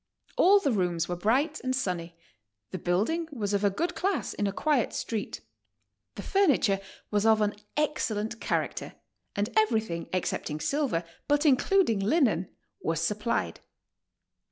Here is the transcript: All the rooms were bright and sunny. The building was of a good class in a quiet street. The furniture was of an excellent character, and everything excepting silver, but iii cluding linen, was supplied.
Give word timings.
All 0.35 0.59
the 0.59 0.71
rooms 0.71 1.07
were 1.07 1.15
bright 1.15 1.61
and 1.63 1.75
sunny. 1.75 2.17
The 2.71 2.79
building 2.79 3.27
was 3.31 3.53
of 3.53 3.63
a 3.63 3.69
good 3.69 3.93
class 3.93 4.33
in 4.33 4.47
a 4.47 4.51
quiet 4.51 4.93
street. 4.93 5.41
The 6.15 6.23
furniture 6.23 6.79
was 7.11 7.23
of 7.23 7.39
an 7.39 7.53
excellent 7.77 8.39
character, 8.41 8.95
and 9.35 9.51
everything 9.55 10.09
excepting 10.11 10.59
silver, 10.59 11.03
but 11.27 11.45
iii 11.45 11.53
cluding 11.55 12.01
linen, 12.01 12.49
was 12.81 12.99
supplied. 12.99 13.59